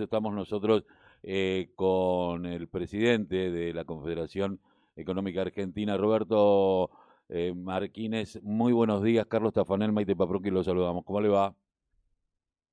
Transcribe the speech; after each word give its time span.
estamos 0.00 0.32
nosotros 0.32 0.86
eh, 1.22 1.70
con 1.76 2.46
el 2.46 2.66
presidente 2.68 3.50
de 3.50 3.74
la 3.74 3.84
Confederación 3.84 4.58
Económica 4.96 5.42
Argentina, 5.42 5.96
Roberto 5.98 6.90
eh, 7.28 7.52
Marquínez. 7.54 8.42
Muy 8.42 8.72
buenos 8.72 9.02
días, 9.02 9.26
Carlos 9.26 9.52
Tafanel, 9.52 9.92
Maite 9.92 10.16
Paproqui, 10.16 10.50
los 10.50 10.64
saludamos. 10.64 11.04
¿Cómo 11.04 11.20
le 11.20 11.28
va? 11.28 11.54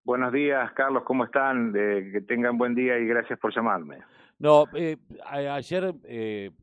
Buenos 0.05 0.31
días, 0.31 0.71
Carlos, 0.73 1.03
¿cómo 1.03 1.25
están? 1.25 1.73
que 1.73 2.23
tengan 2.25 2.57
buen 2.57 2.73
día 2.73 2.97
y 2.97 3.05
gracias 3.05 3.37
por 3.37 3.53
llamarme. 3.53 3.97
No, 4.39 4.65
eh, 4.73 4.95
ayer 5.25 5.93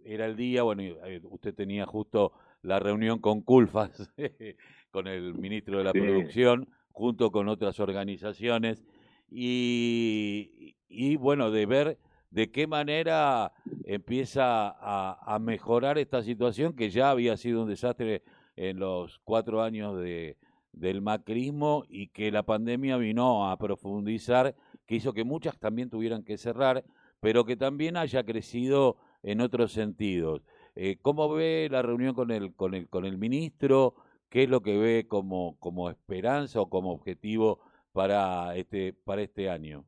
era 0.04 0.26
el 0.26 0.36
día, 0.36 0.62
bueno, 0.62 0.82
usted 1.24 1.54
tenía 1.54 1.84
justo 1.84 2.32
la 2.62 2.80
reunión 2.80 3.18
con 3.20 3.42
Culfas, 3.42 4.10
con 4.90 5.06
el 5.06 5.34
ministro 5.34 5.78
de 5.78 5.84
la 5.84 5.92
Producción, 5.92 6.66
junto 6.92 7.30
con 7.30 7.48
otras 7.48 7.78
organizaciones 7.78 8.82
y, 9.28 10.76
y 10.88 11.16
bueno, 11.16 11.50
de 11.50 11.66
ver 11.66 11.98
de 12.30 12.50
qué 12.50 12.66
manera 12.66 13.52
empieza 13.84 14.76
a, 14.78 15.38
mejorar 15.38 15.96
esta 15.96 16.22
situación 16.22 16.74
que 16.74 16.90
ya 16.90 17.10
había 17.10 17.36
sido 17.36 17.62
un 17.62 17.68
desastre 17.68 18.22
en 18.56 18.78
los 18.78 19.20
cuatro 19.24 19.62
años 19.62 19.98
de, 19.98 20.36
del 20.72 21.00
macrismo 21.00 21.84
y 21.88 22.08
que 22.08 22.30
la 22.30 22.42
pandemia 22.42 22.98
vino 22.98 23.48
a 23.48 23.56
profundizar, 23.56 24.54
que 24.86 24.96
hizo 24.96 25.12
que 25.12 25.24
muchas 25.24 25.58
también 25.58 25.88
tuvieran 25.88 26.24
que 26.24 26.36
cerrar, 26.36 26.84
pero 27.20 27.44
que 27.44 27.56
también 27.56 27.96
haya 27.96 28.22
crecido 28.24 28.98
en 29.22 29.40
otros 29.40 29.72
sentidos. 29.72 30.42
Eh, 30.74 30.98
¿Cómo 31.00 31.32
ve 31.32 31.68
la 31.70 31.80
reunión 31.80 32.14
con 32.14 32.30
el, 32.30 32.54
con 32.54 32.74
el, 32.74 32.88
con 32.88 33.06
el 33.06 33.16
ministro? 33.16 33.94
¿Qué 34.28 34.42
es 34.42 34.50
lo 34.50 34.60
que 34.60 34.76
ve 34.76 35.06
como, 35.08 35.56
como 35.58 35.88
esperanza 35.88 36.60
o 36.60 36.68
como 36.68 36.92
objetivo 36.92 37.60
para 37.96 38.54
este, 38.54 38.92
para 38.92 39.22
este 39.22 39.48
año? 39.48 39.84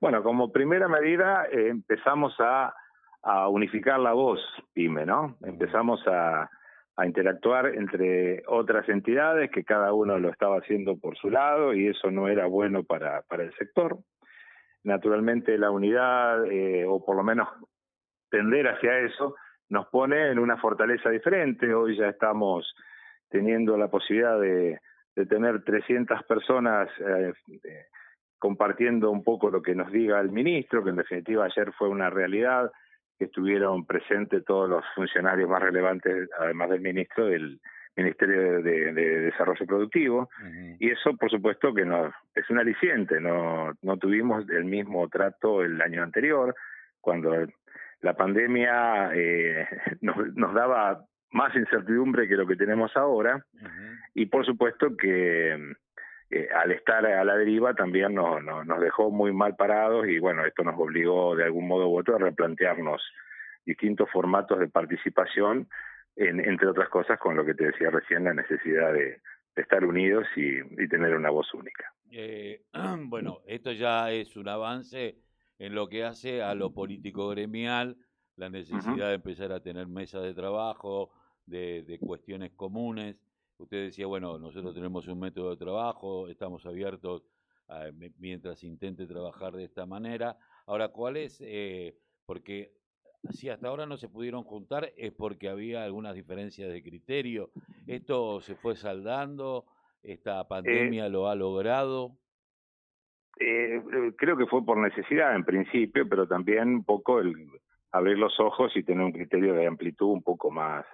Bueno, 0.00 0.24
como 0.24 0.50
primera 0.50 0.88
medida 0.88 1.46
eh, 1.46 1.68
empezamos 1.68 2.34
a, 2.40 2.74
a, 3.22 3.48
unificar 3.48 4.00
la 4.00 4.12
voz 4.12 4.40
PYME, 4.74 5.06
¿no? 5.06 5.36
Empezamos 5.44 6.04
a, 6.08 6.50
a 6.96 7.06
interactuar 7.06 7.66
entre 7.66 8.42
otras 8.48 8.88
entidades 8.88 9.48
que 9.52 9.62
cada 9.62 9.92
uno 9.92 10.18
lo 10.18 10.28
estaba 10.28 10.58
haciendo 10.58 10.98
por 10.98 11.16
su 11.16 11.30
lado 11.30 11.72
y 11.72 11.86
eso 11.86 12.10
no 12.10 12.26
era 12.26 12.46
bueno 12.46 12.82
para, 12.82 13.22
para 13.22 13.44
el 13.44 13.54
sector. 13.54 13.98
Naturalmente 14.82 15.56
la 15.56 15.70
unidad, 15.70 16.46
eh, 16.46 16.84
o 16.84 17.04
por 17.04 17.14
lo 17.14 17.22
menos 17.22 17.48
tender 18.28 18.66
hacia 18.66 18.98
eso, 18.98 19.36
nos 19.68 19.86
pone 19.86 20.32
en 20.32 20.40
una 20.40 20.56
fortaleza 20.56 21.10
diferente. 21.10 21.72
Hoy 21.72 21.96
ya 21.96 22.08
estamos 22.08 22.74
teniendo 23.28 23.76
la 23.76 23.88
posibilidad 23.88 24.40
de, 24.40 24.80
de 25.18 25.26
tener 25.26 25.64
300 25.64 26.22
personas 26.22 26.88
eh, 27.00 27.32
compartiendo 28.38 29.10
un 29.10 29.24
poco 29.24 29.50
lo 29.50 29.60
que 29.60 29.74
nos 29.74 29.90
diga 29.90 30.20
el 30.20 30.30
ministro, 30.30 30.84
que 30.84 30.90
en 30.90 30.96
definitiva 30.96 31.44
ayer 31.44 31.72
fue 31.72 31.88
una 31.88 32.08
realidad, 32.08 32.70
que 33.18 33.24
estuvieron 33.24 33.84
presentes 33.84 34.44
todos 34.44 34.70
los 34.70 34.84
funcionarios 34.94 35.50
más 35.50 35.60
relevantes, 35.60 36.28
además 36.38 36.70
del 36.70 36.82
ministro, 36.82 37.26
del 37.26 37.60
Ministerio 37.96 38.62
de, 38.62 38.92
Desarrollo 38.92 39.66
Productivo, 39.66 40.30
y 40.78 40.88
eso 40.88 41.16
por 41.16 41.28
supuesto 41.28 41.74
que 41.74 41.84
no, 41.84 42.12
es 42.32 42.48
un 42.48 42.60
aliciente, 42.60 43.20
no, 43.20 43.72
no 43.82 43.96
tuvimos 43.96 44.48
el 44.50 44.66
mismo 44.66 45.08
trato 45.08 45.64
el 45.64 45.82
año 45.82 46.04
anterior, 46.04 46.54
cuando 47.00 47.34
la 48.02 48.14
pandemia 48.14 49.10
eh, 49.14 49.66
nos, 50.00 50.16
nos 50.36 50.54
daba 50.54 51.04
más 51.30 51.54
incertidumbre 51.54 52.28
que 52.28 52.36
lo 52.36 52.46
que 52.46 52.56
tenemos 52.56 52.96
ahora. 52.96 53.44
Y 54.14 54.26
por 54.26 54.44
supuesto 54.46 54.96
que 54.96 55.74
eh, 56.30 56.48
al 56.54 56.72
estar 56.72 57.06
a 57.06 57.24
la 57.24 57.36
deriva 57.36 57.74
también 57.74 58.14
no, 58.14 58.40
nos 58.40 58.80
dejó 58.80 59.10
muy 59.10 59.32
mal 59.32 59.56
parados 59.56 60.06
y 60.08 60.18
bueno, 60.18 60.44
esto 60.44 60.62
nos 60.62 60.78
obligó 60.78 61.34
de 61.34 61.44
algún 61.44 61.66
modo 61.66 61.88
u 61.88 61.98
otro 61.98 62.16
a 62.16 62.18
replantearnos 62.18 63.02
distintos 63.64 64.10
formatos 64.10 64.58
de 64.58 64.68
participación, 64.68 65.68
en, 66.16 66.40
entre 66.40 66.68
otras 66.68 66.88
cosas 66.88 67.18
con 67.18 67.36
lo 67.36 67.44
que 67.44 67.54
te 67.54 67.66
decía 67.66 67.90
recién, 67.90 68.24
la 68.24 68.34
necesidad 68.34 68.92
de, 68.92 69.20
estar 69.56 69.84
unidos 69.84 70.24
y, 70.36 70.62
tener 70.86 71.16
una 71.16 71.30
voz 71.30 71.52
única. 71.52 71.92
Eh, 72.12 72.62
bueno, 73.06 73.40
esto 73.46 73.72
ya 73.72 74.12
es 74.12 74.36
un 74.36 74.48
avance 74.48 75.16
en 75.58 75.74
lo 75.74 75.88
que 75.88 76.04
hace 76.04 76.42
a 76.42 76.54
lo 76.54 76.72
político 76.72 77.28
gremial, 77.30 77.96
la 78.36 78.50
necesidad 78.50 79.08
de 79.08 79.14
empezar 79.14 79.50
a 79.50 79.60
tener 79.60 79.88
mesas 79.88 80.22
de 80.22 80.32
trabajo, 80.32 81.10
de, 81.48 81.98
cuestiones 82.00 82.52
comunes. 82.52 83.16
Usted 83.58 83.84
decía, 83.84 84.06
bueno, 84.06 84.38
nosotros 84.38 84.74
tenemos 84.74 85.08
un 85.08 85.18
método 85.18 85.50
de 85.50 85.56
trabajo, 85.56 86.28
estamos 86.28 86.64
abiertos 86.66 87.24
mientras 88.18 88.64
intente 88.64 89.06
trabajar 89.06 89.54
de 89.54 89.64
esta 89.64 89.84
manera. 89.84 90.36
Ahora, 90.66 90.88
¿cuál 90.88 91.16
es? 91.16 91.38
Eh, 91.44 91.96
porque 92.24 92.72
si 93.30 93.48
hasta 93.48 93.68
ahora 93.68 93.86
no 93.86 93.96
se 93.96 94.08
pudieron 94.08 94.44
juntar 94.44 94.92
es 94.96 95.12
porque 95.12 95.48
había 95.48 95.84
algunas 95.84 96.14
diferencias 96.14 96.70
de 96.70 96.82
criterio. 96.82 97.50
¿Esto 97.86 98.40
se 98.40 98.54
fue 98.54 98.76
saldando? 98.76 99.66
¿Esta 100.02 100.46
pandemia 100.46 101.06
eh, 101.06 101.10
lo 101.10 101.28
ha 101.28 101.34
logrado? 101.34 102.16
Eh, 103.40 103.82
creo 104.16 104.36
que 104.36 104.46
fue 104.46 104.64
por 104.64 104.78
necesidad 104.78 105.34
en 105.34 105.44
principio, 105.44 106.08
pero 106.08 106.26
también 106.26 106.68
un 106.68 106.84
poco 106.84 107.20
el 107.20 107.34
abrir 107.92 108.18
los 108.18 108.38
ojos 108.40 108.76
y 108.76 108.82
tener 108.82 109.04
un 109.04 109.12
criterio 109.12 109.54
de 109.54 109.66
amplitud 109.66 110.08
un 110.08 110.22
poco 110.22 110.50
más, 110.50 110.84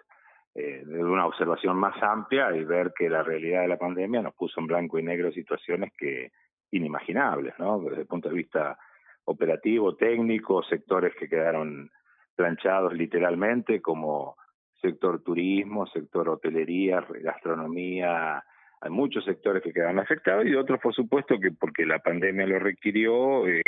eh, 0.54 0.82
de 0.84 1.02
una 1.02 1.26
observación 1.26 1.76
más 1.76 2.00
amplia 2.02 2.54
y 2.54 2.64
ver 2.64 2.92
que 2.96 3.10
la 3.10 3.22
realidad 3.22 3.62
de 3.62 3.68
la 3.68 3.76
pandemia 3.76 4.22
nos 4.22 4.34
puso 4.34 4.60
en 4.60 4.68
blanco 4.68 4.98
y 4.98 5.02
negro 5.02 5.32
situaciones 5.32 5.92
que 5.98 6.30
inimaginables, 6.70 7.54
¿no? 7.58 7.80
Desde 7.80 8.02
el 8.02 8.06
punto 8.06 8.28
de 8.28 8.36
vista 8.36 8.78
operativo, 9.24 9.96
técnico, 9.96 10.62
sectores 10.62 11.12
que 11.18 11.28
quedaron 11.28 11.90
planchados 12.36 12.92
literalmente, 12.94 13.80
como 13.80 14.36
sector 14.80 15.22
turismo, 15.22 15.86
sector 15.86 16.28
hotelería, 16.28 17.04
gastronomía, 17.22 18.44
hay 18.80 18.90
muchos 18.90 19.24
sectores 19.24 19.62
que 19.62 19.72
quedaron 19.72 19.98
afectados 19.98 20.46
y 20.46 20.54
otros, 20.54 20.78
por 20.80 20.94
supuesto, 20.94 21.40
que 21.40 21.50
porque 21.52 21.86
la 21.86 22.00
pandemia 22.00 22.46
lo 22.46 22.58
requirió, 22.58 23.46
eh, 23.48 23.62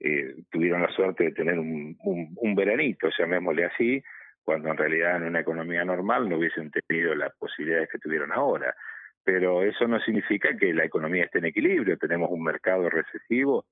eh, 0.00 0.34
tuvieron 0.50 0.82
la 0.82 0.90
suerte 0.90 1.24
de 1.24 1.32
tener 1.32 1.58
un, 1.58 1.96
un, 2.02 2.32
un 2.36 2.54
veranito, 2.54 3.08
llamémosle 3.16 3.66
así, 3.66 4.02
cuando 4.48 4.70
en 4.70 4.78
realidad 4.78 5.16
en 5.16 5.24
una 5.24 5.40
economía 5.40 5.84
normal 5.84 6.26
no 6.26 6.38
hubiesen 6.38 6.70
tenido 6.70 7.14
las 7.14 7.36
posibilidades 7.36 7.90
que 7.90 7.98
tuvieron 7.98 8.32
ahora. 8.32 8.74
Pero 9.22 9.62
eso 9.62 9.86
no 9.86 10.00
significa 10.00 10.56
que 10.56 10.72
la 10.72 10.86
economía 10.86 11.24
esté 11.24 11.40
en 11.40 11.44
equilibrio, 11.44 11.98
tenemos 11.98 12.30
un 12.30 12.42
mercado 12.42 12.88
recesivo 12.88 13.66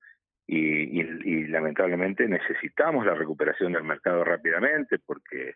y, 0.45 1.47
lamentablemente 1.47 2.27
necesitamos 2.27 3.07
la 3.07 3.15
recuperación 3.15 3.73
del 3.73 3.85
mercado 3.85 4.23
rápidamente 4.23 4.99
porque 5.03 5.55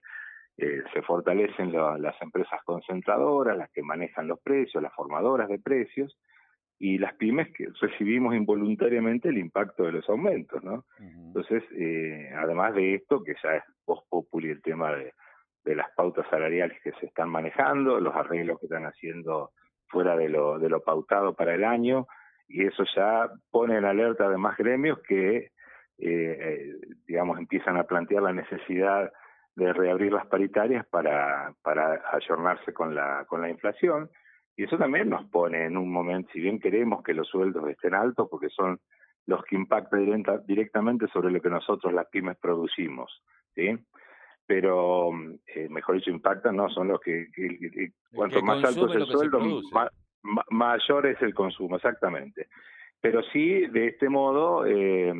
eh, 0.57 0.81
se 0.91 1.03
fortalecen 1.03 1.71
las 1.71 2.19
empresas 2.19 2.59
concentradoras, 2.65 3.55
las 3.55 3.69
que 3.69 3.83
manejan 3.83 4.27
los 4.27 4.39
precios, 4.39 4.81
las 4.81 4.95
formadoras 4.95 5.49
de 5.49 5.59
precios, 5.59 6.17
y 6.83 6.97
las 6.97 7.13
pymes 7.13 7.53
que 7.53 7.67
recibimos 7.79 8.33
involuntariamente 8.33 9.29
el 9.29 9.37
impacto 9.37 9.83
de 9.83 9.91
los 9.91 10.09
aumentos, 10.09 10.63
¿no? 10.63 10.83
Entonces, 10.99 11.63
eh, 11.77 12.31
además 12.35 12.73
de 12.73 12.95
esto, 12.95 13.23
que 13.23 13.35
ya 13.43 13.57
es 13.57 13.63
post 13.85 14.09
populi 14.09 14.49
el 14.49 14.63
tema 14.63 14.91
de, 14.95 15.13
de, 15.63 15.75
las 15.75 15.91
pautas 15.95 16.25
salariales 16.31 16.81
que 16.83 16.91
se 16.93 17.05
están 17.05 17.29
manejando, 17.29 17.99
los 17.99 18.15
arreglos 18.15 18.59
que 18.59 18.65
están 18.65 18.85
haciendo 18.85 19.51
fuera 19.89 20.17
de 20.17 20.27
lo, 20.27 20.57
de 20.57 20.69
lo 20.69 20.81
pautado 20.81 21.35
para 21.35 21.53
el 21.53 21.65
año, 21.65 22.07
y 22.47 22.65
eso 22.65 22.83
ya 22.95 23.29
pone 23.51 23.77
en 23.77 23.85
alerta 23.85 24.27
de 24.27 24.37
más 24.37 24.57
gremios 24.57 24.97
que, 25.07 25.37
eh, 25.37 25.51
eh, 25.99 26.75
digamos, 27.05 27.37
empiezan 27.37 27.77
a 27.77 27.83
plantear 27.83 28.23
la 28.23 28.33
necesidad 28.33 29.13
de 29.55 29.71
reabrir 29.71 30.13
las 30.13 30.25
paritarias 30.25 30.83
para, 30.87 31.53
para 31.61 32.01
ayornarse 32.11 32.73
con 32.73 32.95
la, 32.95 33.25
con 33.27 33.39
la 33.39 33.51
inflación 33.51 34.09
y 34.61 34.65
eso 34.65 34.77
también 34.77 35.09
nos 35.09 35.25
pone 35.25 35.65
en 35.65 35.75
un 35.75 35.91
momento, 35.91 36.29
si 36.31 36.39
bien 36.39 36.59
queremos 36.59 37.01
que 37.01 37.15
los 37.15 37.27
sueldos 37.27 37.67
estén 37.67 37.95
altos, 37.95 38.27
porque 38.29 38.49
son 38.49 38.79
los 39.25 39.43
que 39.45 39.55
impactan 39.55 40.23
directamente 40.45 41.07
sobre 41.07 41.31
lo 41.31 41.41
que 41.41 41.49
nosotros 41.49 41.91
las 41.91 42.05
pymes 42.09 42.37
producimos, 42.37 43.23
¿sí? 43.55 43.75
Pero, 44.45 45.09
eh, 45.47 45.67
mejor 45.67 45.95
dicho, 45.95 46.11
impactan, 46.11 46.57
no, 46.57 46.69
son 46.69 46.89
los 46.89 46.99
que, 47.01 47.25
cuanto 48.13 48.43
más 48.43 48.63
alto 48.63 48.87
es 48.87 48.97
el 48.97 49.07
sueldo, 49.07 49.39
mayor 50.51 51.07
es 51.07 51.19
el 51.23 51.33
consumo, 51.33 51.77
exactamente. 51.77 52.47
Pero 53.01 53.23
sí, 53.33 53.65
de 53.65 53.87
este 53.87 54.09
modo, 54.09 54.67
eh, 54.67 55.11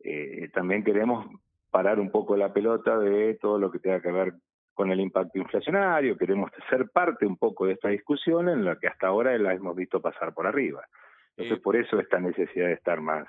eh, 0.00 0.50
también 0.52 0.84
queremos 0.84 1.28
parar 1.70 1.98
un 1.98 2.10
poco 2.10 2.36
la 2.36 2.52
pelota 2.52 2.98
de 2.98 3.38
todo 3.40 3.58
lo 3.58 3.70
que 3.70 3.78
tenga 3.78 4.02
que 4.02 4.12
ver 4.12 4.34
con 4.80 4.90
el 4.90 5.00
impacto 5.00 5.38
inflacionario, 5.38 6.16
queremos 6.16 6.50
ser 6.70 6.88
parte 6.88 7.26
un 7.26 7.36
poco 7.36 7.66
de 7.66 7.74
esta 7.74 7.90
discusión 7.90 8.48
en 8.48 8.64
la 8.64 8.76
que 8.76 8.88
hasta 8.88 9.08
ahora 9.08 9.36
la 9.36 9.52
hemos 9.52 9.76
visto 9.76 10.00
pasar 10.00 10.32
por 10.32 10.46
arriba. 10.46 10.82
Entonces, 11.36 11.62
por 11.62 11.76
eso 11.76 12.00
esta 12.00 12.18
necesidad 12.18 12.68
de 12.68 12.72
estar 12.72 13.02
más, 13.02 13.28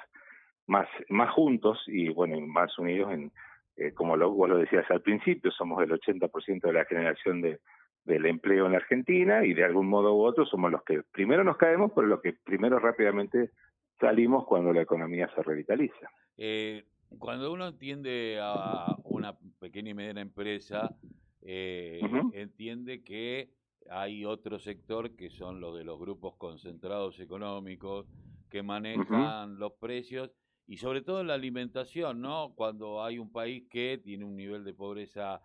más, 0.66 0.88
más 1.10 1.30
juntos 1.32 1.78
y, 1.88 2.08
bueno, 2.08 2.40
más 2.40 2.80
unidos 2.80 3.12
en, 3.12 3.34
eh, 3.76 3.92
como 3.94 4.16
lo, 4.16 4.32
vos 4.32 4.48
lo 4.48 4.60
decías 4.60 4.90
al 4.90 5.02
principio, 5.02 5.52
somos 5.52 5.84
el 5.84 5.92
80% 5.92 6.62
de 6.62 6.72
la 6.72 6.86
generación 6.86 7.42
de, 7.42 7.60
del 8.06 8.28
empleo 8.28 8.68
en 8.68 8.72
la 8.72 8.78
Argentina 8.78 9.44
y 9.44 9.54
de 9.54 9.66
algún 9.66 9.88
modo 9.88 10.16
u 10.16 10.22
otro 10.22 10.46
somos 10.46 10.72
los 10.72 10.84
que 10.84 11.02
primero 11.12 11.44
nos 11.44 11.58
caemos, 11.58 11.92
pero 11.94 12.08
los 12.08 12.22
que 12.22 12.32
primero 12.46 12.80
rápidamente 12.80 13.52
salimos 14.00 14.46
cuando 14.46 14.72
la 14.72 14.84
economía 14.84 15.30
se 15.36 15.44
revitaliza. 15.44 16.10
Eh, 16.38 16.86
cuando 17.20 17.52
uno 17.52 17.68
entiende 17.68 18.40
a 18.42 18.96
una 19.04 19.38
pequeña 19.60 19.92
y 19.92 19.94
mediana 19.94 20.22
empresa, 20.22 20.96
eh, 21.42 22.02
entiende 22.34 23.04
que 23.04 23.52
hay 23.90 24.26
otro 24.26 24.60
sector 24.60 25.16
que 25.16 25.30
son 25.30 25.60
los 25.60 25.76
de 25.78 25.84
los 25.84 26.00
grupos 26.00 26.36
concentrados 26.38 27.20
económicos 27.20 28.06
que 28.50 28.64
manejan 28.64 29.58
los 29.58 29.74
precios 29.74 30.32
y 30.68 30.78
sobre 30.78 31.02
todo 31.02 31.24
la 31.24 31.34
alimentación, 31.34 32.22
¿no? 32.22 32.54
Cuando 32.56 33.04
hay 33.04 33.18
un 33.18 33.32
país 33.32 33.64
que 33.70 34.00
tiene 34.04 34.24
un 34.24 34.36
nivel 34.36 34.64
de 34.64 34.74
pobreza 34.74 35.42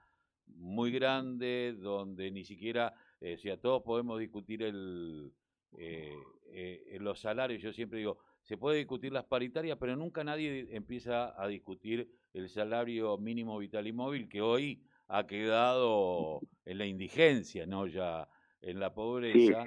muy 0.47 0.91
grande, 0.91 1.75
donde 1.79 2.31
ni 2.31 2.45
siquiera, 2.45 2.95
eh, 3.21 3.35
o 3.35 3.39
sea, 3.39 3.57
todos 3.57 3.83
podemos 3.83 4.19
discutir 4.19 4.63
el, 4.63 5.33
eh, 5.79 6.15
eh, 6.49 6.99
los 7.01 7.21
salarios, 7.21 7.63
yo 7.63 7.73
siempre 7.73 7.99
digo, 7.99 8.19
se 8.43 8.57
puede 8.57 8.79
discutir 8.79 9.13
las 9.13 9.25
paritarias, 9.25 9.77
pero 9.81 9.97
nunca 9.97 10.23
nadie 10.23 10.69
empieza 10.71 11.41
a 11.41 11.49
discutir 11.49 12.09
el 12.33 12.49
salario 12.49 13.19
mínimo 13.19 13.59
vital 13.59 13.87
y 13.87 13.93
móvil, 13.93 14.29
que 14.29 14.41
hoy 14.41 14.81
ha 15.09 15.27
quedado 15.27 16.41
en 16.65 16.79
la 16.79 16.87
indigencia, 16.87 17.67
¿no? 17.67 17.87
Ya 17.87 18.29
en 18.63 18.81
la 18.81 18.93
pobreza. 18.95 19.65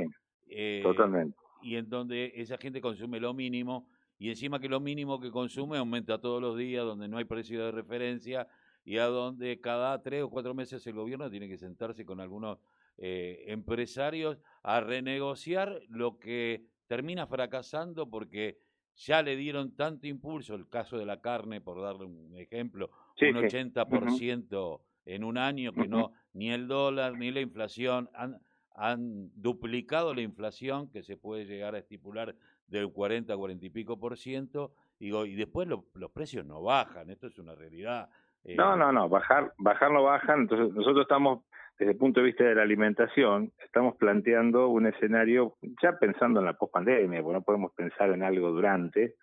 Eh, 0.48 0.82
totalmente. 0.84 1.38
Y 1.62 1.76
en 1.76 1.90
donde 1.90 2.32
esa 2.36 2.58
gente 2.58 2.82
consume 2.82 3.20
lo 3.20 3.34
mínimo, 3.34 3.88
y 4.18 4.30
encima 4.30 4.60
que 4.60 4.68
lo 4.68 4.80
mínimo 4.80 5.20
que 5.20 5.32
consume 5.32 5.78
aumenta 5.78 6.20
todos 6.20 6.42
los 6.42 6.58
días, 6.58 6.84
donde 6.84 7.08
no 7.08 7.18
hay 7.18 7.26
precio 7.26 7.64
de 7.64 7.72
referencia, 7.72 8.48
y 8.84 8.98
a 8.98 9.06
donde 9.06 9.60
cada 9.60 10.02
tres 10.02 10.24
o 10.24 10.30
cuatro 10.30 10.54
meses 10.54 10.86
el 10.88 10.94
gobierno 10.94 11.30
tiene 11.30 11.48
que 11.48 11.58
sentarse 11.58 12.06
con 12.06 12.20
algunos 12.20 12.58
eh, 12.98 13.46
empresarios 13.48 14.38
a 14.64 14.82
renegociar 14.82 15.82
lo 15.90 16.18
que 16.18 16.66
termina 16.88 17.28
fracasando 17.28 18.10
porque 18.10 18.60
ya 18.96 19.22
le 19.22 19.36
dieron 19.36 19.76
tanto 19.76 20.08
impulso, 20.08 20.56
el 20.56 20.68
caso 20.68 20.98
de 20.98 21.06
la 21.06 21.22
carne, 21.22 21.62
por 21.62 21.82
darle 21.82 22.06
un 22.06 22.36
ejemplo, 22.36 22.90
un 23.22 23.36
80% 23.36 24.82
en 25.16 25.24
un 25.24 25.38
año 25.38 25.74
que 25.74 25.88
no, 25.88 26.14
ni 26.34 26.52
el 26.52 26.68
dólar 26.68 27.14
ni 27.18 27.32
la 27.32 27.42
inflación 27.42 28.10
han, 28.14 28.40
han 28.76 29.30
duplicado 29.34 30.14
la 30.14 30.22
inflación 30.22 30.90
que 30.92 31.04
se 31.04 31.18
puede 31.18 31.46
llegar 31.46 31.76
a 31.76 31.80
estipular 31.80 32.36
del 32.68 32.92
40 32.92 33.34
a 33.34 33.38
40 33.38 33.66
y 33.66 33.70
pico 33.70 34.00
por 34.00 34.18
ciento, 34.18 34.72
y 35.00 35.36
después 35.36 35.68
los 35.68 36.12
precios 36.12 36.46
no 36.46 36.62
bajan, 36.62 37.10
esto 37.10 37.28
es 37.28 37.40
una 37.40 37.56
realidad. 37.56 38.10
Eh. 38.44 38.56
No, 38.56 38.76
no, 38.76 38.92
no, 38.92 39.10
bajar, 39.10 39.54
bajar 39.58 39.92
no 39.92 40.04
bajan, 40.04 40.42
entonces 40.42 40.74
nosotros 40.76 41.02
estamos, 41.02 41.44
desde 41.80 41.94
el 41.94 41.98
punto 41.98 42.20
de 42.20 42.28
vista 42.28 42.44
de 42.44 42.56
la 42.56 42.62
alimentación, 42.62 43.52
estamos 43.66 43.96
planteando 43.96 44.68
un 44.68 44.86
escenario, 44.86 45.56
ya 45.82 45.98
pensando 45.98 46.40
en 46.40 46.46
la 46.46 46.54
pospandemia, 46.54 47.24
porque 47.24 47.40
no 47.40 47.44
podemos 47.44 47.72
pensar 47.74 48.12
en 48.12 48.22
algo 48.22 48.52
durante, 48.52 49.16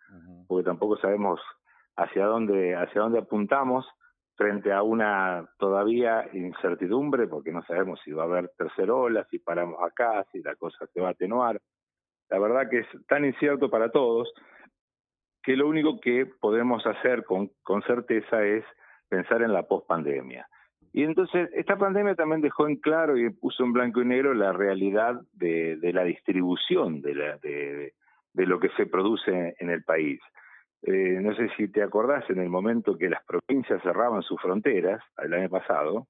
porque 0.48 0.64
tampoco 0.64 0.96
sabemos 0.96 1.40
hacia 1.94 2.26
dónde, 2.26 2.74
hacia 2.74 3.02
dónde 3.02 3.20
apuntamos, 3.20 3.86
frente 4.36 4.72
a 4.72 4.82
una 4.82 5.48
todavía 5.58 6.28
incertidumbre, 6.32 7.26
porque 7.26 7.52
no 7.52 7.62
sabemos 7.64 8.00
si 8.04 8.12
va 8.12 8.24
a 8.24 8.26
haber 8.26 8.50
tercera 8.56 8.94
ola, 8.94 9.26
si 9.30 9.38
paramos 9.38 9.82
acá, 9.82 10.24
si 10.30 10.42
la 10.42 10.54
cosa 10.56 10.86
se 10.92 11.00
va 11.00 11.08
a 11.08 11.12
atenuar. 11.12 11.60
La 12.28 12.38
verdad 12.38 12.68
que 12.68 12.80
es 12.80 12.86
tan 13.08 13.24
incierto 13.24 13.70
para 13.70 13.90
todos 13.90 14.32
que 15.42 15.56
lo 15.56 15.68
único 15.68 16.00
que 16.00 16.26
podemos 16.26 16.84
hacer 16.86 17.24
con, 17.24 17.50
certeza 17.86 18.44
es 18.44 18.64
pensar 19.08 19.42
en 19.42 19.52
la 19.52 19.62
pospandemia. 19.62 20.48
Y 20.92 21.04
entonces 21.04 21.48
esta 21.54 21.76
pandemia 21.76 22.14
también 22.14 22.40
dejó 22.40 22.66
en 22.66 22.76
claro 22.76 23.16
y 23.16 23.30
puso 23.30 23.64
en 23.64 23.72
blanco 23.72 24.02
y 24.02 24.06
negro 24.06 24.34
la 24.34 24.52
realidad 24.52 25.20
de, 25.32 25.78
la 25.92 26.04
distribución 26.04 27.00
de 27.00 27.92
lo 28.34 28.58
que 28.58 28.68
se 28.76 28.86
produce 28.86 29.54
en 29.58 29.70
el 29.70 29.84
país. 29.84 30.20
Eh, 30.82 31.19
no 31.20 31.34
sé 31.34 31.49
si 31.56 31.69
te 31.69 31.82
acordás, 31.82 32.28
en 32.31 32.38
el 32.38 32.49
momento 32.49 32.96
que 32.96 33.11
las 33.11 33.25
provincias 33.25 33.82
cerraban 33.82 34.23
sus 34.23 34.40
fronteras, 34.40 35.02
el 35.19 35.34
año 35.34 35.49
pasado, 35.49 36.06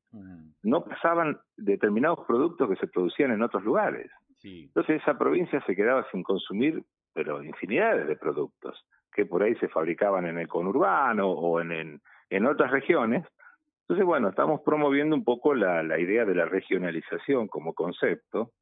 no 0.62 0.84
pasaban 0.84 1.38
determinados 1.56 2.26
productos 2.26 2.68
que 2.68 2.76
se 2.76 2.86
producían 2.86 3.32
en 3.32 3.42
otros 3.42 3.64
lugares. 3.64 4.10
Entonces 4.42 5.02
esa 5.02 5.18
provincia 5.18 5.62
se 5.66 5.74
quedaba 5.74 6.06
sin 6.10 6.22
consumir, 6.22 6.82
pero 7.12 7.42
infinidades 7.42 8.06
de 8.06 8.16
productos 8.16 8.86
que 9.12 9.24
por 9.24 9.42
ahí 9.42 9.54
se 9.56 9.68
fabricaban 9.68 10.26
en 10.26 10.38
el 10.38 10.46
conurbano 10.46 11.30
o 11.30 11.60
en, 11.60 12.00
en, 12.28 12.46
otras 12.46 12.70
regiones. 12.70 13.26
Entonces, 13.82 14.04
bueno, 14.04 14.28
estamos 14.28 14.60
promoviendo 14.60 15.16
un 15.16 15.24
poco 15.24 15.54
la, 15.54 15.82
la 15.82 15.98
idea 15.98 16.24
de 16.26 16.34
la 16.34 16.44
regionalización 16.44 17.48
como 17.48 17.72
concepto, 17.72 18.52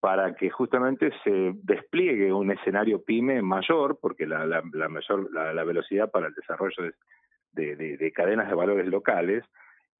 para 0.00 0.34
que 0.34 0.50
justamente 0.50 1.10
se 1.24 1.52
despliegue 1.62 2.32
un 2.32 2.52
escenario 2.52 3.02
pyme 3.02 3.42
mayor, 3.42 3.98
porque 4.00 4.26
la, 4.26 4.62
mayor 4.88 5.28
la, 5.32 5.64
velocidad 5.64 6.10
para 6.10 6.28
el 6.28 6.34
desarrollo 6.34 6.92
de, 7.52 7.76
de, 7.76 8.12
cadenas 8.12 8.48
de 8.48 8.54
valores 8.54 8.86
locales, 8.86 9.44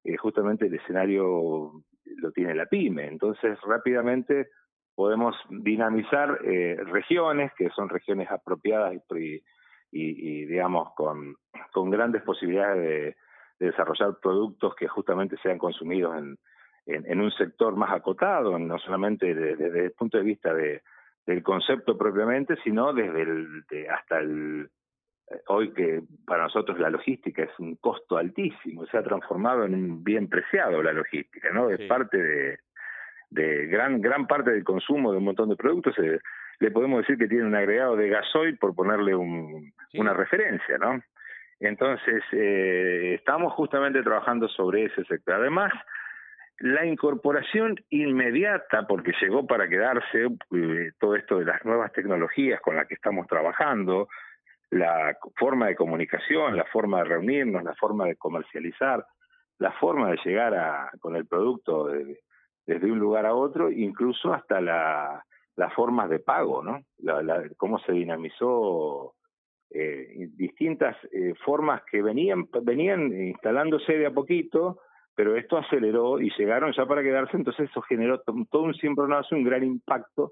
eh, 0.05 0.15
justamente 0.15 0.67
el 0.67 0.73
escenario 0.75 1.83
lo 2.05 2.31
tiene 2.31 2.55
la 2.55 2.65
pyme. 2.67 3.07
Entonces, 3.07 3.59
rápidamente 3.61 4.49
podemos 4.95 5.35
dinamizar 5.49 6.39
eh, 6.45 6.77
regiones 6.85 7.51
que 7.57 7.69
son 7.71 7.89
regiones 7.89 8.31
apropiadas 8.31 8.95
y, 9.15 9.41
y, 9.91 10.45
digamos, 10.45 10.93
con, 10.95 11.35
con 11.73 11.89
grandes 11.89 12.21
posibilidades 12.23 12.81
de, 12.81 13.15
de 13.59 13.65
desarrollar 13.71 14.17
productos 14.21 14.75
que 14.75 14.87
justamente 14.87 15.35
sean 15.43 15.57
consumidos 15.57 16.17
en, 16.17 16.37
en, 16.89 17.21
un 17.21 17.31
sector 17.31 17.75
más 17.75 17.91
acotado, 17.91 18.57
no 18.57 18.77
solamente 18.79 19.33
desde, 19.33 19.85
el 19.85 19.91
punto 19.91 20.17
de 20.17 20.23
vista 20.23 20.53
de, 20.53 20.81
del 21.25 21.43
concepto 21.43 21.97
propiamente, 21.97 22.55
sino 22.63 22.93
desde 22.93 23.21
el, 23.21 23.63
hasta 23.89 24.19
el, 24.19 24.69
eh, 25.29 25.41
hoy 25.47 25.71
que 25.73 26.01
para 26.25 26.43
nosotros 26.43 26.79
la 26.79 26.89
logística 26.89 27.43
es 27.43 27.59
un 27.59 27.75
costo 27.75 28.17
altísimo, 28.17 28.85
se 28.87 28.97
ha 28.97 29.03
transformado 29.03 29.65
en 29.65 29.75
un 29.75 30.03
bien 30.03 30.27
preciado 30.27 30.81
la 30.81 30.93
logística, 30.93 31.49
¿no? 31.51 31.69
Es 31.69 31.81
parte 31.87 32.17
de, 32.17 32.59
de 33.29 33.67
gran 33.67 34.01
gran 34.01 34.27
parte 34.27 34.51
del 34.51 34.63
consumo 34.63 35.11
de 35.11 35.17
un 35.19 35.25
montón 35.25 35.49
de 35.49 35.55
productos. 35.55 35.97
Eh, 35.99 36.19
le 36.59 36.71
podemos 36.71 36.99
decir 36.99 37.17
que 37.17 37.27
tiene 37.27 37.45
un 37.45 37.55
agregado 37.55 37.95
de 37.95 38.09
gasoil 38.09 38.57
por 38.57 38.75
ponerle 38.75 39.15
un, 39.15 39.71
una 39.93 40.13
referencia, 40.13 40.77
¿no? 40.77 41.01
Entonces, 41.59 42.23
eh, 42.31 43.15
estamos 43.19 43.53
justamente 43.53 44.01
trabajando 44.01 44.47
sobre 44.47 44.85
ese 44.85 45.03
sector. 45.05 45.35
Además, 45.35 45.73
la 46.59 46.85
incorporación 46.85 47.75
inmediata, 47.89 48.85
porque 48.87 49.13
llegó 49.21 49.47
para 49.47 49.69
quedarse 49.69 50.25
eh, 50.51 50.91
todo 50.99 51.15
esto 51.15 51.39
de 51.39 51.45
las 51.45 51.63
nuevas 51.63 51.91
tecnologías 51.93 52.59
con 52.61 52.75
las 52.75 52.87
que 52.87 52.95
estamos 52.95 53.27
trabajando, 53.27 54.07
la 54.69 55.17
forma 55.35 55.67
de 55.67 55.75
comunicación, 55.75 56.55
la 56.55 56.65
forma 56.65 56.99
de 56.99 57.05
reunirnos, 57.05 57.63
la 57.63 57.75
forma 57.75 58.05
de 58.05 58.15
comercializar, 58.15 59.05
la 59.57 59.71
forma 59.73 60.11
de 60.11 60.19
llegar 60.23 60.53
a, 60.53 60.91
con 60.99 61.15
el 61.15 61.25
producto 61.25 61.87
desde 62.65 62.91
un 62.91 62.99
lugar 62.99 63.25
a 63.25 63.33
otro, 63.33 63.71
incluso 63.71 64.33
hasta 64.33 64.61
la, 64.61 65.25
las 65.55 65.73
formas 65.73 66.09
de 66.09 66.19
pago, 66.19 66.63
¿no? 66.63 66.83
La, 66.99 67.43
cómo 67.57 67.79
se 67.79 67.93
dinamizó 67.93 69.15
eh, 69.71 70.29
distintas 70.35 70.95
eh, 71.11 71.33
formas 71.43 71.81
que 71.89 72.01
venían, 72.01 72.47
venían 72.63 73.11
instalándose 73.11 73.97
de 73.97 74.07
a 74.07 74.11
poquito, 74.11 74.81
pero 75.19 75.35
esto 75.35 75.57
aceleró 75.57 76.21
y 76.21 76.31
llegaron 76.37 76.71
ya 76.71 76.85
para 76.85 77.03
quedarse, 77.03 77.35
entonces 77.35 77.69
eso 77.69 77.81
generó 77.81 78.21
todo 78.21 78.61
un 78.61 78.73
cimbronazo, 78.73 79.35
un 79.35 79.43
gran 79.43 79.65
impacto 79.65 80.31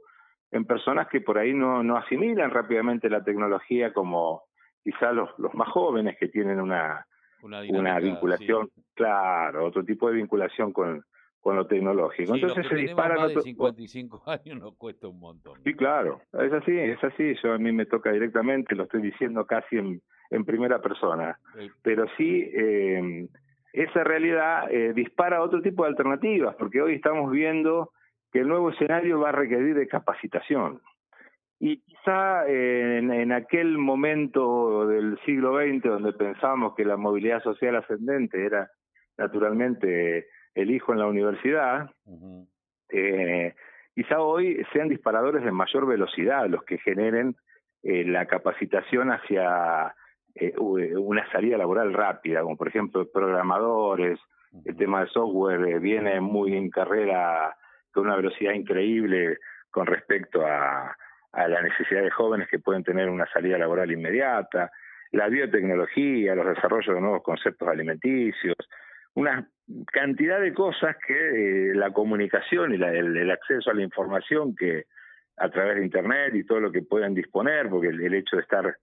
en 0.50 0.64
personas 0.64 1.10
que 1.10 1.20
por 1.20 1.38
ahí 1.38 1.54
no, 1.54 1.84
no 1.84 1.98
asimilan 1.98 2.52
rápidamente 2.52 3.10
la 3.10 3.22
tecnología 3.22 3.92
como 3.92 4.44
quizá 4.82 5.12
los, 5.12 5.30
los 5.40 5.54
más 5.56 5.68
jóvenes 5.68 6.16
que 6.18 6.30
tienen 6.30 6.62
una, 6.62 7.06
una, 7.42 8.00
vinculación, 8.00 8.70
claro, 8.94 9.66
otro 9.66 9.84
tipo 9.84 10.08
de 10.08 10.16
vinculación 10.16 10.72
con, 10.72 11.04
con 11.42 11.58
lo 11.58 11.68
tecnológico. 11.68 12.36
Entonces 12.36 12.66
se 12.70 12.76
dispara. 12.76 13.16
Más 13.18 13.34
de 13.34 13.42
55 13.42 14.24
años 14.26 14.58
nos 14.58 14.78
cuesta 14.78 15.10
un 15.10 15.20
montón. 15.20 15.60
Sí, 15.66 15.74
claro, 15.74 16.22
es 16.32 16.54
así, 16.54 16.72
es 16.80 17.04
así. 17.04 17.36
Yo 17.44 17.52
a 17.52 17.58
mí 17.58 17.74
me 17.74 17.88
toca 17.88 18.14
directamente, 18.14 18.74
lo 18.74 18.84
estoy 18.84 19.02
diciendo 19.02 19.46
casi 19.46 19.80
en, 19.80 20.02
en 20.30 20.46
primera 20.46 20.82
persona. 20.82 21.38
Pero 21.84 22.06
sí, 22.16 22.50
eh, 22.54 23.28
esa 23.84 24.04
realidad 24.04 24.72
eh, 24.72 24.94
dispara 24.94 25.42
otro 25.42 25.62
tipo 25.62 25.84
de 25.84 25.90
alternativas, 25.90 26.56
porque 26.56 26.82
hoy 26.82 26.96
estamos 26.96 27.32
viendo 27.32 27.92
que 28.32 28.40
el 28.40 28.48
nuevo 28.48 28.72
escenario 28.72 29.20
va 29.20 29.30
a 29.30 29.34
requerir 29.34 29.76
de 29.76 29.88
capacitación. 29.88 30.82
Y 31.60 31.78
quizá 31.82 32.48
en, 32.48 33.12
en, 33.12 33.32
aquel 33.32 33.78
momento 33.78 34.88
del 34.88 35.20
siglo 35.26 35.58
XX 35.58 35.84
donde 35.84 36.14
pensábamos 36.14 36.76
que 36.76 36.86
la 36.86 36.98
movilidad 36.98 37.42
social 37.42 37.76
ascendente 37.76 38.46
era 38.46 38.70
naturalmente 39.18 40.28
el 40.54 40.72
hijo 40.72 40.94
en 40.94 41.00
la 41.00 41.08
universidad, 41.08 41.92
eh, 42.90 43.54
quizá 43.94 44.20
hoy 44.20 44.64
sean 44.74 44.90
disparadores 44.90 45.44
de 45.44 45.52
mayor 45.52 45.86
velocidad 45.86 46.48
los 46.48 46.64
que 46.64 46.78
generen 46.80 47.36
eh, 47.84 48.04
la 48.06 48.26
capacitación 48.26 49.12
hacia 49.12 49.96
eh, 50.40 50.54
una 50.58 51.30
salida 51.32 51.58
laboral 51.58 51.94
rápida, 51.94 52.42
como 52.42 52.58
por 52.58 52.68
ejemplo 52.68 53.10
programadores, 53.12 54.20
el 54.66 54.76
tema 54.76 55.02
de 55.02 55.10
software 55.10 55.68
eh, 55.68 55.80
viene 55.80 56.20
muy 56.22 56.56
en 56.56 56.70
carrera 56.70 57.56
con 57.92 58.06
una 58.06 58.16
velocidad 58.16 58.54
increíble 58.54 59.38
con 59.70 59.86
respecto 59.86 60.46
a, 60.46 60.96
a 61.32 61.48
la 61.48 61.62
necesidad 61.62 62.02
de 62.02 62.12
jóvenes 62.12 62.48
que 62.50 62.60
pueden 62.60 62.84
tener 62.84 63.10
una 63.10 63.26
salida 63.28 63.58
laboral 63.58 63.92
inmediata, 63.92 64.72
la 65.12 65.28
biotecnología, 65.30 66.36
los 66.36 66.48
desarrollos 66.48 66.96
de 66.96 67.02
nuevos 67.02 67.24
conceptos 67.24 67.68
alimenticios, 67.68 68.56
una 69.14 69.48
cantidad 69.92 70.40
de 70.40 70.54
cosas 70.54 70.96
que 71.06 71.14
eh, 71.14 71.76
la 71.76 71.92
comunicación 71.92 72.74
y 72.74 72.76
el, 72.76 73.32
acceso 73.32 73.72
a 73.72 73.74
la 73.74 73.82
información 73.82 74.56
que 74.56 74.86
a 75.38 75.50
través 75.50 75.78
de 75.78 75.86
Internet 75.86 76.36
y 76.36 76.46
todo 76.46 76.60
lo 76.60 76.72
que 76.72 76.82
puedan 76.82 77.14
disponer, 77.14 77.70
porque 77.70 77.88
el, 77.90 78.14
hecho 78.14 78.36
de 78.36 78.44
estar 78.44 78.78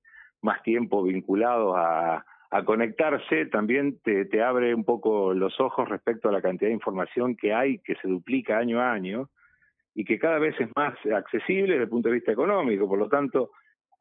más 0.44 0.62
tiempo 0.62 1.02
vinculados 1.02 1.74
a, 1.76 2.24
conectarse 2.64 3.46
también 3.46 3.98
te, 4.04 4.40
abre 4.40 4.76
un 4.76 4.84
poco 4.84 5.34
los 5.34 5.58
ojos 5.58 5.88
respecto 5.88 6.28
a 6.28 6.32
la 6.32 6.40
cantidad 6.40 6.68
de 6.68 6.74
información 6.74 7.34
que 7.34 7.52
hay, 7.52 7.80
que 7.80 7.96
se 7.96 8.06
duplica 8.06 8.58
año 8.58 8.80
a 8.80 8.92
año 8.92 9.28
y 9.92 10.04
que 10.04 10.20
cada 10.20 10.38
vez 10.38 10.54
es 10.60 10.68
más 10.76 10.94
accesible 11.12 11.72
desde 11.72 11.82
el 11.82 11.88
punto 11.88 12.10
de 12.10 12.14
vista 12.14 12.30
económico. 12.30 12.86
Por 12.86 13.00
lo 13.00 13.08
tanto, 13.08 13.50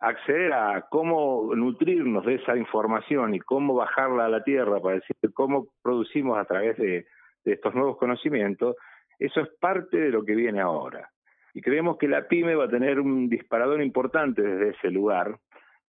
acceder 0.03 0.53
a 0.53 0.85
cómo 0.89 1.55
nutrirnos 1.55 2.25
de 2.25 2.35
esa 2.35 2.57
información 2.57 3.33
y 3.33 3.39
cómo 3.39 3.73
bajarla 3.73 4.25
a 4.25 4.29
la 4.29 4.43
tierra 4.43 4.79
para 4.79 4.95
decir 4.95 5.15
cómo 5.33 5.69
producimos 5.81 6.37
a 6.37 6.45
través 6.45 6.77
de, 6.77 7.07
estos 7.45 7.73
nuevos 7.73 7.97
conocimientos, 7.97 8.75
eso 9.17 9.41
es 9.41 9.49
parte 9.59 9.97
de 9.97 10.09
lo 10.11 10.23
que 10.23 10.35
viene 10.35 10.61
ahora. 10.61 11.09
Y 11.53 11.61
creemos 11.61 11.97
que 11.97 12.07
la 12.07 12.27
pyme 12.27 12.55
va 12.55 12.65
a 12.65 12.69
tener 12.69 12.99
un 12.99 13.29
disparador 13.29 13.81
importante 13.81 14.41
desde 14.41 14.77
ese 14.77 14.91
lugar, 14.91 15.37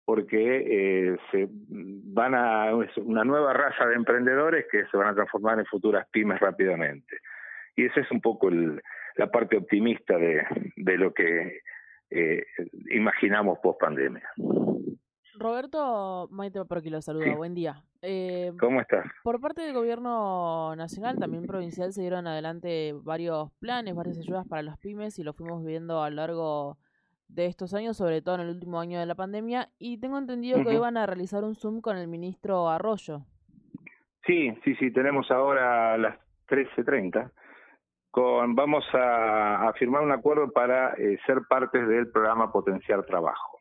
porque 0.04 1.12
eh, 1.12 1.16
se 1.30 1.48
van 1.50 2.34
a 2.34 2.74
una 3.02 3.24
nueva 3.24 3.52
raza 3.52 3.86
de 3.86 3.94
emprendedores 3.94 4.66
que 4.70 4.84
se 4.86 4.96
van 4.96 5.08
a 5.08 5.14
transformar 5.14 5.58
en 5.58 5.66
futuras 5.66 6.06
pymes 6.10 6.40
rápidamente. 6.40 7.16
Y 7.76 7.86
esa 7.86 8.00
es 8.00 8.10
un 8.10 8.20
poco 8.20 8.50
la 8.50 9.30
parte 9.30 9.56
optimista 9.56 10.16
de, 10.16 10.44
de 10.76 10.98
lo 10.98 11.12
que 11.12 11.60
eh, 12.10 12.44
imaginamos 12.90 13.58
post 13.60 13.80
pandemia. 13.80 14.28
Roberto 15.36 16.28
Maite 16.30 16.64
por 16.64 16.78
aquí 16.78 16.90
lo 16.90 17.02
saluda, 17.02 17.34
buen 17.34 17.54
día. 17.54 17.82
Eh, 18.02 18.52
¿Cómo 18.60 18.80
estás? 18.80 19.04
Por 19.22 19.40
parte 19.40 19.62
del 19.62 19.72
gobierno 19.72 20.76
nacional, 20.76 21.18
también 21.18 21.46
provincial, 21.46 21.92
se 21.92 22.02
dieron 22.02 22.26
adelante 22.26 22.94
varios 23.02 23.50
planes, 23.58 23.94
varias 23.94 24.18
ayudas 24.18 24.46
para 24.46 24.62
las 24.62 24.78
pymes 24.78 25.18
y 25.18 25.24
lo 25.24 25.32
fuimos 25.32 25.64
viendo 25.64 26.02
a 26.02 26.10
lo 26.10 26.16
largo 26.16 26.78
de 27.34 27.46
estos 27.46 27.74
años, 27.74 27.96
sobre 27.96 28.22
todo 28.22 28.36
en 28.36 28.42
el 28.42 28.50
último 28.50 28.80
año 28.80 28.98
de 28.98 29.06
la 29.06 29.14
pandemia, 29.14 29.68
y 29.78 29.98
tengo 29.98 30.18
entendido 30.18 30.62
que 30.64 30.74
iban 30.74 30.96
a 30.96 31.06
realizar 31.06 31.44
un 31.44 31.54
Zoom 31.54 31.80
con 31.80 31.96
el 31.96 32.08
ministro 32.08 32.68
Arroyo. 32.68 33.22
Sí, 34.26 34.52
sí, 34.64 34.74
sí, 34.76 34.90
tenemos 34.90 35.30
ahora 35.30 35.94
a 35.94 35.98
las 35.98 36.18
13.30 36.48 37.30
vamos 38.14 38.84
a, 38.92 39.72
firmar 39.78 40.02
un 40.02 40.12
acuerdo 40.12 40.50
para 40.52 40.94
eh, 40.94 41.18
ser 41.26 41.42
parte 41.48 41.84
del 41.84 42.10
programa 42.10 42.52
Potenciar 42.52 43.04
Trabajo. 43.04 43.58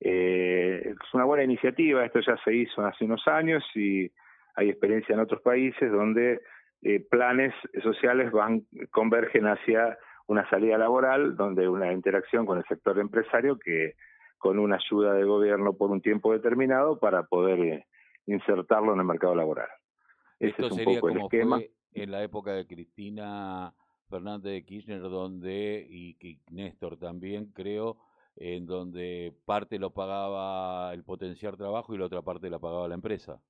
Eh, 0.00 0.82
es 0.84 1.14
una 1.14 1.24
buena 1.24 1.44
iniciativa, 1.44 2.04
esto 2.04 2.20
ya 2.20 2.36
se 2.44 2.54
hizo 2.54 2.84
hace 2.84 3.04
unos 3.04 3.26
años 3.26 3.64
y 3.74 4.10
hay 4.54 4.70
experiencia 4.70 5.14
en 5.14 5.20
otros 5.20 5.42
países 5.42 5.90
donde 5.90 6.40
eh, 6.82 7.04
planes 7.10 7.52
sociales 7.82 8.30
van 8.30 8.62
convergen 8.90 9.46
hacia 9.46 9.98
una 10.28 10.48
salida 10.50 10.78
laboral, 10.78 11.36
donde 11.36 11.68
una 11.68 11.92
interacción 11.92 12.46
con 12.46 12.58
el 12.58 12.64
sector 12.66 12.98
empresario 12.98 13.58
que 13.58 13.94
con 14.36 14.58
una 14.58 14.76
ayuda 14.76 15.14
del 15.14 15.26
gobierno 15.26 15.72
por 15.72 15.90
un 15.90 16.00
tiempo 16.00 16.32
determinado 16.32 16.98
para 17.00 17.24
poder 17.24 17.86
insertarlo 18.26 18.92
en 18.92 19.00
el 19.00 19.06
mercado 19.06 19.34
laboral. 19.34 19.68
Ese 20.38 20.66
es 20.66 20.70
un 20.70 20.84
poco 20.84 21.08
el 21.08 21.20
esquema 21.20 21.60
en 21.92 22.10
la 22.10 22.22
época 22.22 22.52
de 22.52 22.66
Cristina 22.66 23.72
Fernández 24.08 24.52
de 24.52 24.64
Kirchner, 24.64 25.00
donde, 25.00 25.84
y, 25.88 26.16
Néstor 26.50 26.98
también 26.98 27.46
creo, 27.52 27.96
en 28.36 28.66
donde 28.66 29.32
parte 29.46 29.78
lo 29.78 29.90
pagaba 29.90 30.92
el 30.92 31.04
potenciar 31.04 31.56
trabajo 31.56 31.94
y 31.94 31.98
la 31.98 32.04
otra 32.04 32.22
parte 32.22 32.50
la 32.50 32.58
pagaba 32.58 32.86
la 32.86 32.94
empresa. 32.94 33.40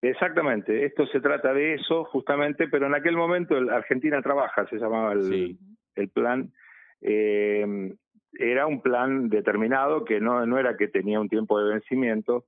Exactamente, 0.00 0.84
esto 0.84 1.06
se 1.08 1.20
trata 1.20 1.52
de 1.52 1.74
eso 1.74 2.04
justamente, 2.04 2.68
pero 2.68 2.86
en 2.86 2.94
aquel 2.94 3.16
momento 3.16 3.58
el 3.58 3.68
Argentina 3.68 4.22
Trabaja, 4.22 4.64
se 4.68 4.76
llamaba 4.76 5.12
el, 5.12 5.58
el 5.98 6.08
plan, 6.08 6.52
eh, 7.00 7.94
era 8.32 8.66
un 8.66 8.80
plan 8.80 9.28
determinado 9.28 10.04
que 10.04 10.20
no, 10.20 10.44
no 10.46 10.58
era 10.58 10.76
que 10.76 10.88
tenía 10.88 11.20
un 11.20 11.28
tiempo 11.28 11.60
de 11.60 11.70
vencimiento, 11.70 12.44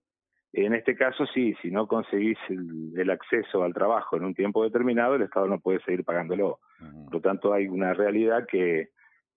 en 0.53 0.75
este 0.75 0.97
caso 0.97 1.27
sí, 1.27 1.55
si 1.63 1.71
no 1.71 1.87
conseguís 1.87 2.39
el, 2.49 3.09
acceso 3.11 3.63
al 3.63 3.73
trabajo 3.73 4.17
en 4.17 4.25
un 4.25 4.35
tiempo 4.35 4.65
determinado, 4.65 5.15
el 5.15 5.23
Estado 5.23 5.47
no 5.47 5.61
puede 5.61 5.81
seguir 5.81 6.05
pagándolo. 6.05 6.59
Por 7.05 7.15
lo 7.15 7.21
tanto, 7.21 7.53
hay 7.53 7.69
una 7.69 7.95
realidad 7.95 8.47
que, 8.51 8.89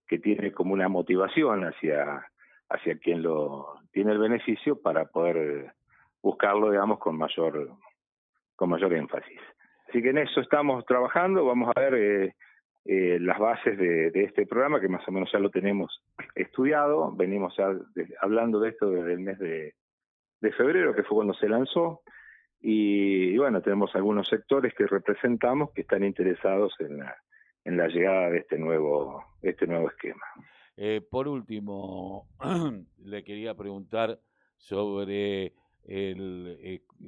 que 0.07 0.17
tiene 0.17 0.51
como 0.51 0.73
una 0.73 0.89
motivación 0.89 1.65
hacia, 1.65 2.25
hacia 2.69 2.97
quien 2.97 3.21
lo 3.21 3.75
tiene 3.91 4.11
el 4.13 4.17
beneficio 4.17 4.81
para 4.81 5.05
poder 5.05 5.73
buscarlo, 6.21 6.71
digamos, 6.71 6.97
con 6.97 7.15
mayor, 7.15 7.69
con 8.55 8.69
mayor 8.69 8.93
énfasis. 8.93 9.39
Así 9.87 10.01
que 10.01 10.09
en 10.09 10.17
eso 10.17 10.41
estamos 10.41 10.83
trabajando, 10.85 11.45
vamos 11.45 11.71
a 11.75 11.79
ver 11.79 11.93
eh, 11.93 12.35
eh, 12.85 13.17
las 13.19 13.39
bases 13.39 13.77
de, 13.77 14.11
de, 14.11 14.23
este 14.23 14.45
programa, 14.45 14.81
que 14.81 14.89
más 14.89 15.07
o 15.07 15.11
menos 15.11 15.31
ya 15.31 15.39
lo 15.39 15.49
tenemos 15.49 16.03
estudiado, 16.35 17.11
venimos 17.15 17.55
hablando 18.21 18.59
de 18.59 18.69
esto 18.69 18.89
desde 18.89 19.13
el 19.13 19.19
mes 19.19 19.39
de, 19.39 19.73
de 20.41 20.51
febrero, 20.51 20.93
que 20.93 21.03
fue 21.03 21.15
cuando 21.15 21.33
se 21.33 21.47
lanzó, 21.47 22.01
y, 22.65 23.37
bueno, 23.37 23.61
tenemos 23.61 23.93
algunos 23.93 24.27
sectores 24.29 24.73
que 24.73 24.87
representamos 24.87 25.71
que 25.71 25.81
están 25.81 26.05
interesados 26.05 26.73
en 26.79 26.97
la, 26.97 27.13
en 27.65 27.75
la 27.75 27.89
llegada 27.89 28.29
de 28.29 28.37
este 28.37 28.57
nuevo, 28.57 29.21
este 29.41 29.67
nuevo 29.67 29.89
esquema. 29.89 30.23
Eh, 30.77 31.01
por 31.09 31.27
último, 31.27 32.25
le 33.03 33.23
quería 33.25 33.53
preguntar 33.53 34.17
sobre 34.55 35.51
el 35.85 36.57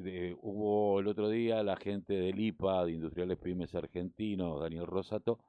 eh, 0.04 0.36
hubo 0.42 1.00
el 1.00 1.08
otro 1.08 1.30
día 1.30 1.64
la 1.64 1.78
gente 1.78 2.14
del 2.14 2.38
IPA 2.38 2.86
de 2.86 2.92
Industriales 2.92 3.38
Pymes 3.38 3.74
Argentinos, 3.76 4.60
Daniel 4.60 4.86
Rosato, 4.86 5.40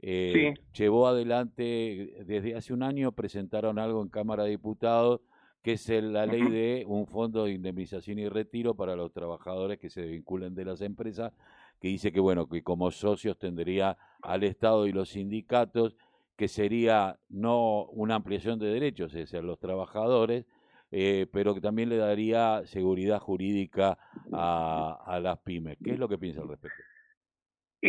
eh, 0.00 0.54
llevó 0.72 1.06
adelante 1.06 2.24
desde 2.26 2.54
hace 2.54 2.72
un 2.72 2.82
año 2.82 3.12
presentaron 3.12 3.78
algo 3.78 4.02
en 4.02 4.08
Cámara 4.08 4.44
de 4.44 4.50
Diputados 4.50 5.20
que 5.66 5.72
es 5.72 5.88
la 5.88 6.26
ley 6.26 6.42
de 6.42 6.84
un 6.86 7.08
fondo 7.08 7.42
de 7.42 7.50
indemnización 7.50 8.20
y 8.20 8.28
retiro 8.28 8.76
para 8.76 8.94
los 8.94 9.12
trabajadores 9.12 9.80
que 9.80 9.90
se 9.90 10.02
vinculen 10.02 10.54
de 10.54 10.64
las 10.64 10.80
empresas, 10.80 11.32
que 11.80 11.88
dice 11.88 12.12
que 12.12 12.20
bueno, 12.20 12.48
que 12.48 12.62
como 12.62 12.92
socios 12.92 13.36
tendría 13.36 13.98
al 14.22 14.44
Estado 14.44 14.86
y 14.86 14.92
los 14.92 15.08
sindicatos, 15.08 15.96
que 16.36 16.46
sería 16.46 17.18
no 17.28 17.86
una 17.86 18.14
ampliación 18.14 18.60
de 18.60 18.68
derechos, 18.68 19.12
es 19.12 19.28
decir, 19.28 19.42
los 19.42 19.58
trabajadores, 19.58 20.46
eh, 20.92 21.26
pero 21.32 21.52
que 21.52 21.60
también 21.60 21.88
le 21.88 21.96
daría 21.96 22.62
seguridad 22.66 23.18
jurídica 23.18 23.98
a, 24.32 25.02
a 25.04 25.18
las 25.18 25.38
pymes. 25.38 25.78
¿Qué 25.82 25.94
es 25.94 25.98
lo 25.98 26.08
que 26.08 26.16
piensa 26.16 26.42
al 26.42 26.48
respecto? 26.48 26.84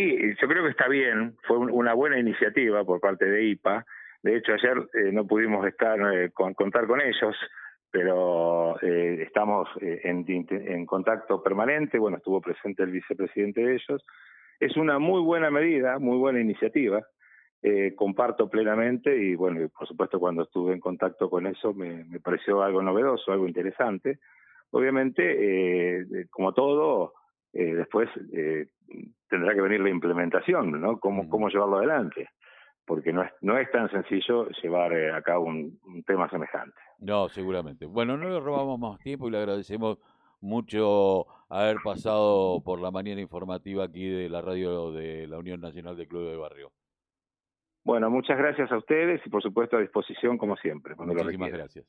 Y 0.00 0.36
yo 0.36 0.48
creo 0.48 0.62
que 0.64 0.70
está 0.70 0.88
bien, 0.88 1.36
fue 1.46 1.58
una 1.58 1.94
buena 1.94 2.18
iniciativa 2.18 2.84
por 2.84 3.00
parte 3.00 3.24
de 3.24 3.44
IPA. 3.44 3.84
De 4.22 4.36
hecho, 4.36 4.52
ayer 4.52 4.78
eh, 4.94 5.12
no 5.12 5.26
pudimos 5.26 5.66
estar 5.66 5.98
eh, 6.14 6.30
con, 6.32 6.54
contar 6.54 6.86
con 6.86 7.00
ellos 7.00 7.36
pero 7.90 8.80
eh, 8.82 9.22
estamos 9.22 9.68
eh, 9.80 10.00
en, 10.04 10.24
en, 10.28 10.86
contacto 10.86 11.42
permanente, 11.42 11.98
bueno, 11.98 12.18
estuvo 12.18 12.40
presente 12.40 12.82
el 12.82 12.90
vicepresidente 12.90 13.62
de 13.62 13.74
ellos. 13.74 14.04
Es 14.60 14.76
una 14.76 14.98
muy 14.98 15.22
buena 15.22 15.50
medida, 15.50 15.98
muy 15.98 16.18
buena 16.18 16.40
iniciativa, 16.40 17.06
eh, 17.62 17.94
comparto 17.96 18.48
plenamente 18.48 19.16
y 19.16 19.34
bueno, 19.34 19.68
por 19.70 19.88
supuesto 19.88 20.20
cuando 20.20 20.42
estuve 20.42 20.74
en 20.74 20.80
contacto 20.80 21.30
con 21.30 21.46
eso 21.46 21.72
me, 21.72 22.04
me 22.04 22.20
pareció 22.20 22.62
algo 22.62 22.82
novedoso, 22.82 23.32
algo 23.32 23.48
interesante. 23.48 24.18
Obviamente, 24.70 25.22
eh, 26.00 26.26
como 26.30 26.52
todo, 26.52 27.14
eh, 27.52 27.74
después 27.74 28.08
tendrá 29.28 29.54
que 29.54 29.60
venir 29.60 29.80
la 29.80 29.90
implementación, 29.90 30.80
¿no? 30.80 30.98
Cómo, 30.98 31.24
mm. 31.24 31.28
cómo 31.28 31.48
llevarlo 31.48 31.78
adelante 31.78 32.28
porque 32.88 33.12
no 33.12 33.22
es, 33.22 33.30
no 33.42 33.58
es 33.58 33.70
tan 33.70 33.88
sencillo 33.90 34.48
llevar 34.62 34.94
eh, 34.94 35.12
a 35.12 35.20
cabo 35.20 35.44
un, 35.44 35.78
tema 36.06 36.28
semejante. 36.30 36.74
No, 36.98 37.28
seguramente. 37.28 37.84
Bueno, 37.84 38.16
no 38.16 38.30
le 38.30 38.40
robamos 38.40 38.80
más 38.80 38.98
tiempo 38.98 39.28
y 39.28 39.30
le 39.30 39.38
agradecemos 39.38 39.98
mucho 40.40 41.26
haber 41.50 41.76
pasado 41.84 42.62
por 42.64 42.80
la 42.80 42.90
mañana 42.90 43.20
informativa 43.20 43.84
aquí 43.84 44.08
de 44.08 44.30
la 44.30 44.40
radio 44.40 44.90
de 44.90 45.26
la 45.28 45.38
Unión 45.38 45.60
Nacional 45.60 45.96
de 45.96 46.08
Club 46.08 46.30
de 46.30 46.36
Barrio. 46.36 46.72
Bueno, 47.84 48.10
muchas 48.10 48.38
gracias 48.38 48.72
a 48.72 48.78
ustedes 48.78 49.20
y 49.24 49.28
por 49.28 49.42
supuesto 49.42 49.76
a 49.76 49.80
disposición 49.80 50.38
como 50.38 50.56
siempre. 50.56 50.94
Muchísimas 50.96 51.52
gracias. 51.52 51.86